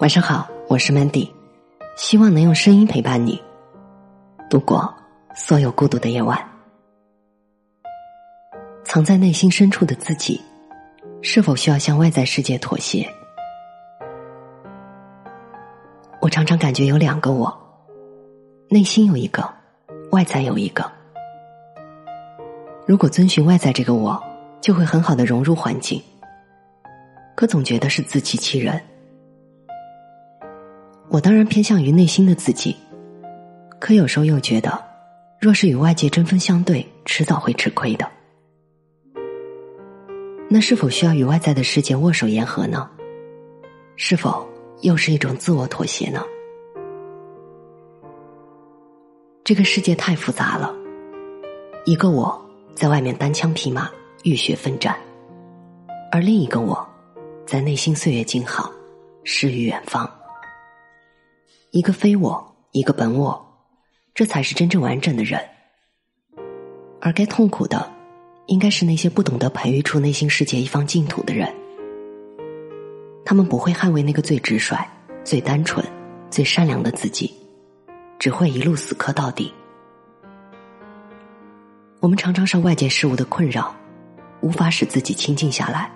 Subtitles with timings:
[0.00, 1.30] 晚上好，我是 Mandy，
[1.96, 3.40] 希望能用声音陪伴你
[4.50, 4.92] 度过
[5.36, 6.36] 所有孤独的夜晚。
[8.82, 10.42] 藏在内心深处的自己，
[11.22, 13.08] 是否需要向外在世界妥协？
[16.20, 17.56] 我常常感觉有两个我，
[18.68, 19.48] 内心有一个，
[20.10, 20.90] 外在有一个。
[22.84, 24.20] 如果遵循外在这个我，
[24.60, 26.02] 就会很好的融入环境，
[27.36, 28.82] 可总觉得是自欺欺人。
[31.14, 32.74] 我当然偏向于内心的自己，
[33.78, 34.84] 可有时候又觉得，
[35.40, 38.10] 若是与外界针锋相对，迟早会吃亏的。
[40.50, 42.90] 那是否需要与外在的世界握手言和呢？
[43.94, 44.44] 是否
[44.80, 46.20] 又是一种自我妥协呢？
[49.44, 50.74] 这个世界太复杂了，
[51.84, 52.44] 一个我
[52.74, 53.88] 在外面单枪匹马、
[54.24, 54.96] 浴血奋战，
[56.10, 56.84] 而另一个我
[57.46, 58.68] 在内心岁月静好、
[59.22, 60.10] 诗与远方。
[61.74, 63.46] 一个非我，一个本我，
[64.14, 65.40] 这才是真正完整的人。
[67.00, 67.92] 而该痛苦的，
[68.46, 71.52] 应该是那些不懂得培育出内心世界一方净土的人。
[73.24, 74.88] 他们不会捍卫那个最直率、
[75.24, 75.84] 最单纯、
[76.30, 77.34] 最善良的自己，
[78.20, 79.52] 只会一路死磕到底。
[81.98, 83.74] 我们常常受外界事物的困扰，
[84.42, 85.90] 无法使自己清静下来。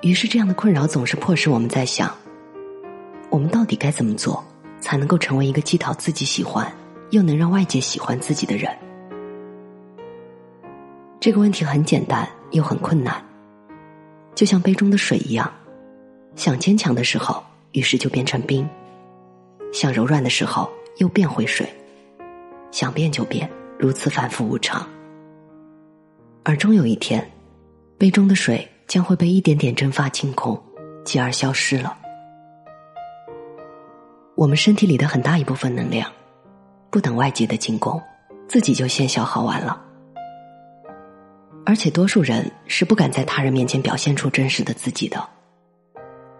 [0.00, 2.10] 于是，这样的困扰总是迫使我们在想。
[3.34, 4.44] 我们到底该怎么做，
[4.80, 6.72] 才能够成为一个既讨自己喜欢，
[7.10, 8.70] 又能让外界喜欢自己的人？
[11.18, 13.20] 这个问题很简单，又很困难，
[14.36, 15.52] 就像杯中的水一样，
[16.36, 18.64] 想坚强的时候，于是就变成冰；
[19.72, 21.66] 想柔软的时候，又变回水；
[22.70, 24.88] 想变就变，如此反复无常。
[26.44, 27.28] 而终有一天，
[27.98, 30.56] 杯中的水将会被一点点蒸发清空，
[31.04, 31.98] 继而消失了。
[34.36, 36.10] 我们身体里的很大一部分能量，
[36.90, 38.02] 不等外界的进攻，
[38.48, 39.80] 自己就先消耗完了。
[41.64, 45.24] 而且多数人是不敢在他人面前表现出真实的自己的，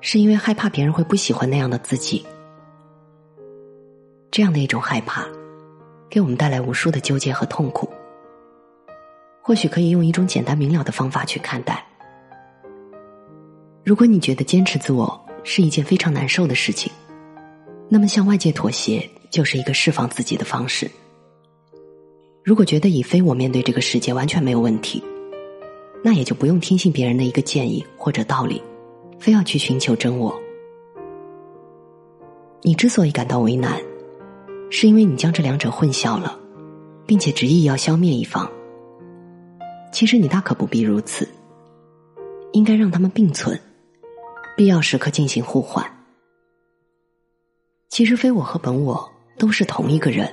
[0.00, 2.24] 是因为害怕别人会不喜欢那样的自己。
[4.30, 5.26] 这样的一种害怕，
[6.08, 7.90] 给我们带来无数的纠结和痛苦。
[9.42, 11.84] 或许可以用一种简单明了的方法去看待。
[13.84, 16.92] 如果你觉得坚持自我是一件非常难受的事情。
[17.92, 20.88] 那么，向外界妥协就是一个释放自己的方式。
[22.44, 25.02] 如果觉得以非我面对这个世界完全没有问题，
[26.04, 28.62] 那也就不用听信别人的一个建议或者道理，
[29.18, 30.40] 非要去寻求真我。
[32.62, 33.78] 你之所以感到为难，
[34.70, 36.38] 是因为你将这两者混淆了，
[37.06, 38.48] 并且执意要消灭一方。
[39.92, 41.28] 其实你大可不必如此，
[42.52, 43.60] 应该让他们并存，
[44.56, 45.84] 必要时刻进行互换。
[47.90, 50.32] 其实，非我和本我都是同一个人，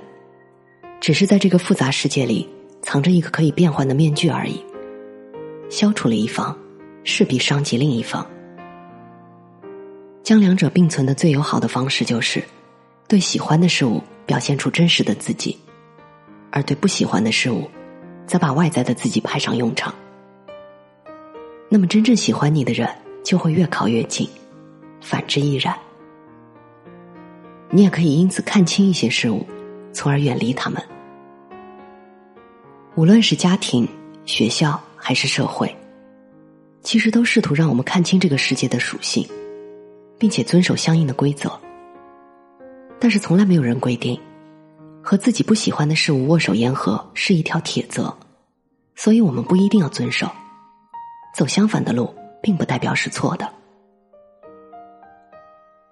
[1.02, 2.48] 只是在这个复杂世界里
[2.84, 4.64] 藏着一个可以变换的面具而已。
[5.68, 6.56] 消除了一方，
[7.04, 8.26] 势必伤及另一方。
[10.22, 12.44] 将两者并存的最友好的方式，就是
[13.08, 15.58] 对喜欢的事物表现出真实的自己，
[16.52, 17.68] 而对不喜欢的事物，
[18.28, 19.92] 则把外在的自己派上用场。
[21.70, 22.88] 那么，真正喜欢你的人
[23.24, 24.30] 就会越靠越近，
[25.02, 25.76] 反之亦然。
[27.70, 29.46] 你也可以因此看清一些事物，
[29.92, 30.82] 从而远离他们。
[32.96, 33.88] 无论是家庭、
[34.26, 35.76] 学校还是社会，
[36.82, 39.28] 其实都试图让我们看清这个世界的属性，
[40.18, 41.52] 并且遵守相应的规则。
[43.00, 44.20] 但是从来没有人规定，
[45.04, 48.12] 和自己不喜欢的事物握手言和是一条铁则，
[48.96, 50.28] 所以我们不一定要遵守。
[51.36, 52.12] 走相反的路，
[52.42, 53.48] 并不代表是错的。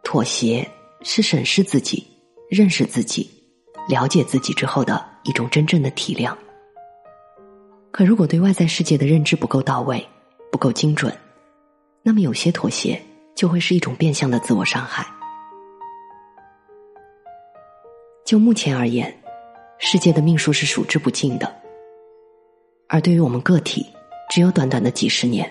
[0.04, 0.68] 妥协。
[1.08, 2.04] 是审视自己、
[2.50, 3.30] 认识自己、
[3.88, 6.36] 了解自己之后的一种真正的体谅。
[7.92, 10.04] 可如果对外在世界的认知不够到位、
[10.52, 11.16] 不够精准，
[12.02, 13.00] 那么有些妥协
[13.36, 15.06] 就会是一种变相的自我伤害。
[18.26, 19.16] 就目前而言，
[19.78, 21.56] 世界的命数是数之不尽的，
[22.90, 23.86] 而对于我们个体，
[24.32, 25.50] 只有短短的几十年，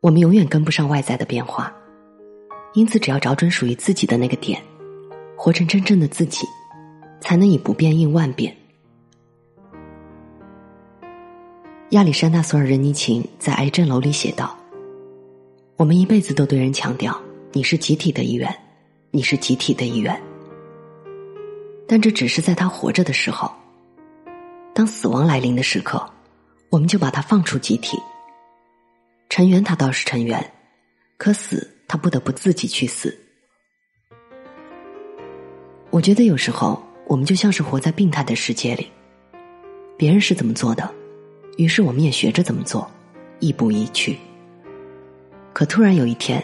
[0.00, 1.72] 我们永远跟不上外在的变化。
[2.72, 4.62] 因此，只要找准属于自己的那个点，
[5.36, 6.46] 活成真正的自己，
[7.20, 8.56] 才能以不变应万变。
[11.90, 14.56] 亚历山大·索尔仁尼琴在《癌症楼》里写道
[15.76, 17.20] ：“我们一辈子都对人强调，
[17.50, 18.56] 你是集体的一员，
[19.10, 20.16] 你是集体的一员。
[21.88, 23.52] 但这只是在他活着的时候。
[24.72, 26.08] 当死亡来临的时刻，
[26.68, 27.98] 我们就把他放出集体。
[29.28, 30.52] 成员他倒是成员，
[31.16, 33.18] 可死。”他不得不自己去死。
[35.90, 38.86] 我觉得有时候我们就像是活在病态的世界里，
[39.96, 40.88] 别人是怎么做的，
[41.56, 42.88] 于是我们也学着怎么做，
[43.40, 44.16] 亦步亦趋。
[45.52, 46.40] 可突然有一天，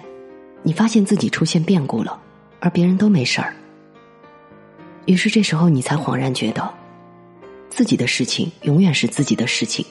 [0.65, 2.21] 你发现自己出现变故了，
[2.59, 3.55] 而别人都没事儿，
[5.05, 6.75] 于是这时候你才恍然觉得，
[7.71, 9.87] 自己的事情永远是自己的事情，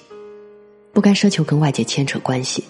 [0.92, 2.62] 不该奢求跟外界牵扯关系。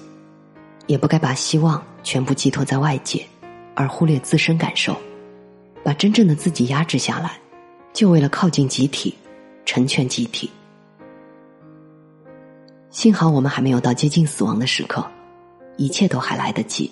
[0.86, 3.26] 也不该把希望全部寄托在外界，
[3.74, 4.96] 而忽略自身感受，
[5.84, 7.32] 把真正的自己压制下来，
[7.94, 9.16] 就为了靠近集体，
[9.66, 10.50] 成全集体。
[12.92, 15.04] 幸好我们还没有到接近死亡的时刻，
[15.78, 16.90] 一切都还来得及。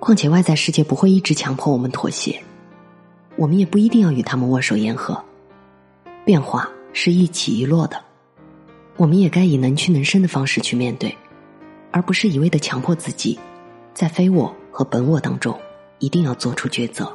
[0.00, 2.42] 况且外在世界不会一直强迫我们妥协，
[3.36, 5.22] 我们也不一定要与他们握手言和。
[6.24, 8.02] 变化是一起一落的，
[8.96, 11.14] 我们也该以能屈能伸的方式去面对。
[11.92, 13.36] 而不是一味的强迫自己，
[14.00, 15.60] 在非我和本我当中，
[15.98, 17.14] 一定要做出抉择。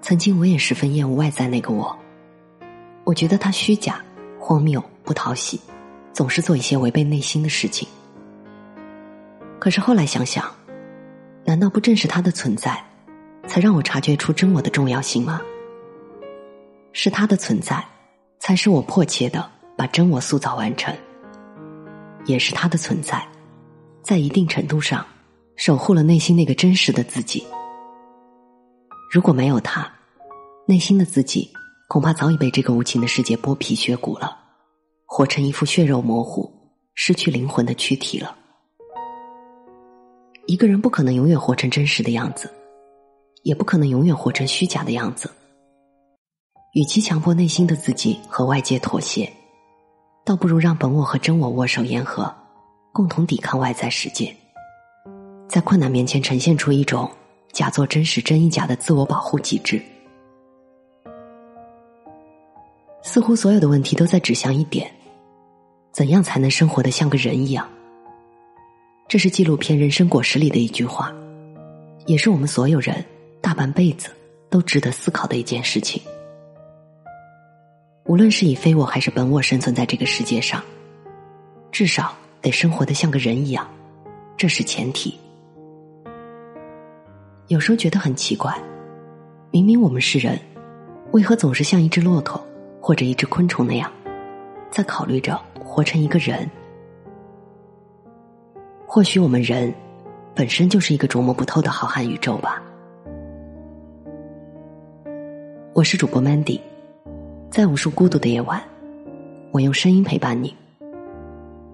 [0.00, 1.96] 曾经我也十分厌恶外在那个我，
[3.04, 4.04] 我觉得他虚假、
[4.40, 5.60] 荒谬、不讨喜，
[6.12, 7.86] 总是做一些违背内心的事情。
[9.60, 10.52] 可是后来想想，
[11.44, 12.84] 难道不正是他的存在，
[13.46, 15.40] 才让我察觉出真我的重要性吗？
[16.92, 17.84] 是他的存在，
[18.40, 20.92] 才使我迫切的把真我塑造完成。
[22.26, 23.24] 也是他的存在，
[24.04, 25.04] 在一定程度上
[25.56, 27.42] 守护了内心那个真实的自己。
[29.10, 29.90] 如果没有他，
[30.68, 31.50] 内心的自己
[31.88, 34.36] 恐怕早已被这个无情的世界剥皮削骨了，
[35.06, 36.52] 活成一副血肉模糊、
[36.94, 38.36] 失去灵魂的躯体了。
[40.46, 42.52] 一个人不可能永远活成真实的样子，
[43.42, 45.30] 也不可能永远活成虚假的样子。
[46.74, 49.32] 与其强迫内心的自己和外界妥协。
[50.26, 52.34] 倒不如让本我和真我握手言和，
[52.94, 54.32] 共同抵抗外在世界，
[55.48, 57.10] 在困难面前呈现出一种
[57.50, 59.82] 假作真实真亦假的自我保护机制。
[63.02, 64.88] 似乎所有的问题都在指向一点：
[65.90, 67.68] 怎样才能生活的像个人一样？
[69.08, 71.12] 这是纪录片《人生果实》里的一句话，
[72.06, 73.04] 也是我们所有人
[73.40, 74.10] 大半辈子
[74.48, 76.00] 都值得思考的一件事情。
[78.04, 80.62] 无论是以非我还是本我生存在这个世界上，
[81.72, 82.14] 至少
[82.44, 83.66] 得生活的像个人一样，
[84.36, 85.18] 这是前提。
[87.46, 88.54] 有时候觉得很奇怪，
[89.50, 90.38] 明明我们是人，
[91.12, 92.38] 为何总是像一只骆驼
[92.82, 93.90] 或者一只昆虫那样，
[94.70, 96.46] 在考虑着活成一个人？
[98.86, 99.72] 或许我们人
[100.34, 102.62] 本身就是一个琢磨不透的浩瀚宇宙吧。
[105.72, 106.60] 我是主播 Mandy。
[107.50, 108.62] 在无数孤独的夜晚，
[109.50, 110.54] 我用声音陪伴你。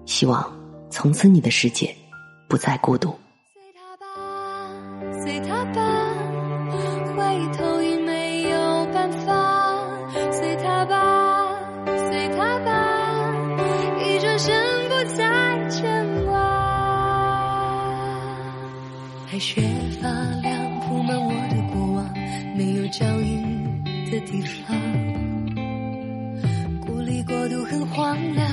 [0.05, 0.51] 希望
[0.91, 1.95] 从此你的世界
[2.49, 3.17] 不再孤独。
[3.53, 4.05] 随他吧，
[5.23, 5.81] 随他吧，
[7.15, 9.87] 回头已没有办法。
[10.31, 12.69] 随他吧，随他吧，
[14.05, 14.53] 一转身
[14.89, 16.31] 不再牵挂。
[19.31, 19.61] 白雪
[20.01, 20.09] 发
[20.41, 22.05] 亮，铺满我的过往，
[22.57, 24.77] 没有脚印的地方。
[27.23, 28.45] 国度很荒凉，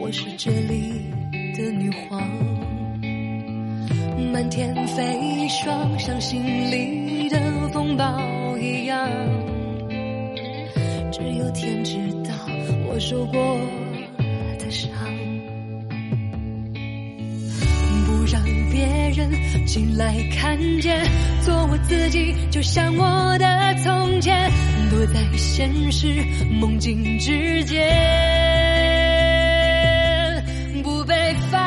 [0.00, 1.12] 我是这里
[1.56, 2.22] 的女皇。
[4.32, 7.38] 漫天飞霜，像心里的
[7.72, 9.08] 风暴一样。
[11.12, 11.96] 只有天知
[12.26, 12.34] 道
[12.88, 13.58] 我受过
[14.58, 14.90] 的伤。
[18.06, 19.30] 不让别人
[19.66, 21.04] 进来看见，
[21.42, 24.50] 做我自己，就像我的从前。
[24.90, 26.06] 躲在现实
[26.60, 27.80] 梦境之间，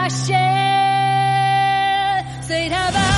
[0.05, 0.37] 发现。
[2.47, 3.14] 随他吧。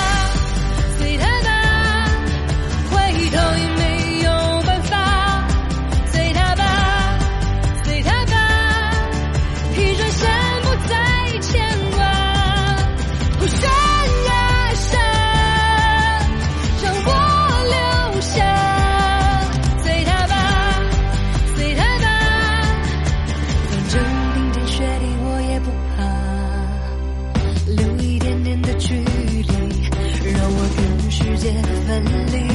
[31.38, 31.52] 界
[31.86, 32.47] 分离。